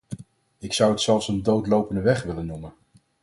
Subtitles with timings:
[0.59, 2.73] Ik zou het zelfs een doodlopende weg willen noemen.